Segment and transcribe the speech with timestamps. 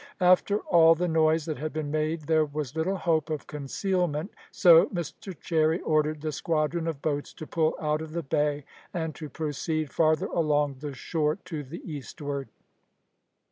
[0.21, 4.87] After all the noise that had been made there was little hope of concealment, so
[4.87, 9.29] Mr Cherry ordered the squadron of boats to pull out of the bay and to
[9.29, 12.49] proceed farther along the shore to the eastward.